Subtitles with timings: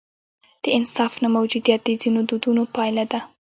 [0.63, 3.19] د انصاف نه موجودیت د ځینو دودونو پایله ده.